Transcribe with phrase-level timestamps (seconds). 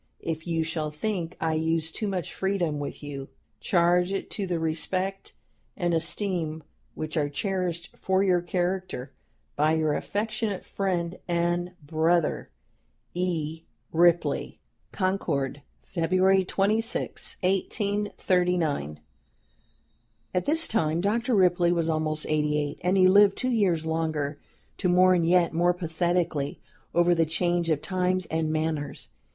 [0.23, 4.57] If you shall think I use too much freedom with you, charge it to the
[4.59, 5.33] respect
[5.77, 6.63] and esteem
[6.95, 9.13] which are cherished for your character
[9.55, 12.49] by your affectionate friend and brother,
[13.13, 13.61] "E.
[13.91, 14.59] RIPLEY.
[14.91, 18.99] "CONCORD, February 26, 1839."
[20.33, 21.35] At this time Dr.
[21.35, 24.39] Ripley was almost eighty eight, and he lived two years longer,
[24.79, 26.59] to mourn yet more pathetically
[26.95, 29.09] over the change of times and manners.